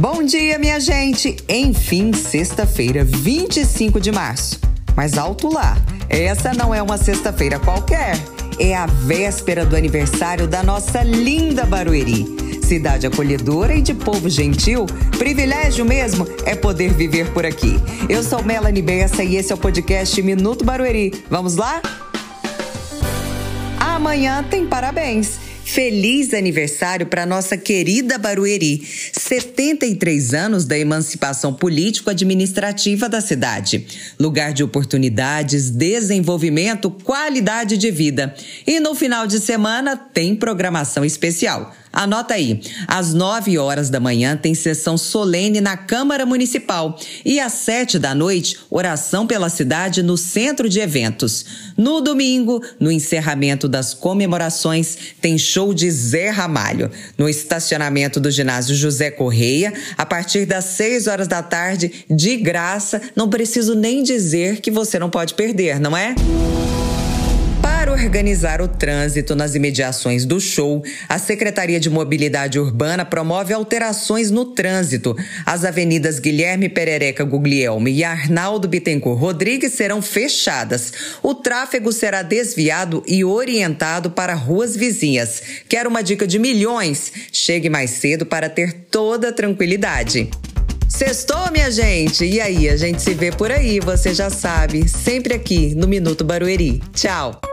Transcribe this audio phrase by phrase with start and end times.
[0.00, 1.36] Bom dia, minha gente!
[1.48, 4.60] Enfim, sexta-feira, 25 de março.
[4.94, 5.76] Mas alto lá,
[6.08, 8.12] essa não é uma sexta-feira qualquer.
[8.60, 12.24] É a véspera do aniversário da nossa linda Barueri.
[12.62, 14.86] Cidade acolhedora e de povo gentil,
[15.18, 17.74] privilégio mesmo é poder viver por aqui.
[18.08, 21.24] Eu sou Melanie Bessa e esse é o podcast Minuto Barueri.
[21.28, 21.82] Vamos lá?
[23.80, 25.47] Amanhã tem parabéns.
[25.68, 28.82] Feliz aniversário para nossa querida Barueri.
[29.12, 33.86] 73 anos da emancipação político-administrativa da cidade.
[34.18, 38.34] Lugar de oportunidades, desenvolvimento, qualidade de vida.
[38.66, 41.70] E no final de semana tem programação especial.
[41.92, 47.54] Anota aí, às 9 horas da manhã tem sessão solene na Câmara Municipal e às
[47.54, 51.44] 7 da noite, oração pela cidade no centro de eventos.
[51.76, 56.90] No domingo, no encerramento das comemorações, tem show de Zé Ramalho.
[57.16, 63.00] No estacionamento do ginásio José Correia, a partir das 6 horas da tarde, de graça,
[63.16, 66.14] não preciso nem dizer que você não pode perder, não é?
[67.88, 74.30] Para organizar o trânsito nas imediações do show, a Secretaria de Mobilidade Urbana promove alterações
[74.30, 75.16] no trânsito.
[75.46, 80.92] As avenidas Guilherme Perereca Guglielmi e Arnaldo Bittencourt Rodrigues serão fechadas.
[81.22, 85.42] O tráfego será desviado e orientado para ruas vizinhas.
[85.66, 87.10] Quer uma dica de milhões?
[87.32, 90.28] Chegue mais cedo para ter toda a tranquilidade.
[90.90, 92.22] Sextou, minha gente?
[92.26, 96.22] E aí, a gente se vê por aí, você já sabe, sempre aqui no Minuto
[96.22, 96.82] Barueri.
[96.92, 97.47] Tchau!